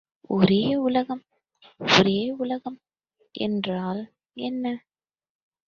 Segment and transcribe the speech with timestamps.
[0.29, 0.75] ஒரே
[0.75, 1.21] உலகம்
[1.79, 2.79] ஒரே உலகம்
[3.35, 4.01] என்றால்
[4.37, 4.65] என்ன?